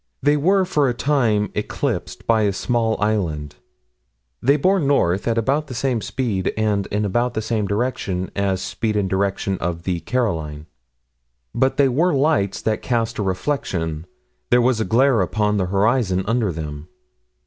They 0.23 0.35
were, 0.35 0.65
for 0.65 0.89
a 0.89 0.95
time, 0.95 1.51
eclipsed 1.53 2.25
by 2.25 2.41
a 2.41 2.53
small 2.53 2.99
island. 2.99 3.57
They 4.41 4.57
bore 4.57 4.79
north 4.79 5.27
at 5.27 5.37
about 5.37 5.67
the 5.67 5.75
same 5.75 6.01
speed 6.01 6.51
and 6.57 6.87
in 6.87 7.05
about 7.05 7.35
the 7.35 7.41
same 7.43 7.67
direction 7.67 8.31
as 8.35 8.63
speed 8.63 8.95
and 8.95 9.07
direction 9.07 9.59
of 9.59 9.83
the 9.83 9.99
Caroline. 9.99 10.65
But 11.53 11.77
they 11.77 11.87
were 11.87 12.15
lights 12.15 12.63
that 12.63 12.81
cast 12.81 13.19
a 13.19 13.21
reflection: 13.21 14.07
there 14.49 14.59
was 14.59 14.79
a 14.79 14.85
glare 14.85 15.21
upon 15.21 15.57
the 15.57 15.67
horizon 15.67 16.23
under 16.25 16.51
them. 16.51 16.87